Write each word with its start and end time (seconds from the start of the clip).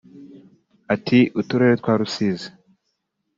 Ati 0.93 1.19
"Uturere 1.39 1.73
twa 1.81 1.93
Rusizi 1.99 2.49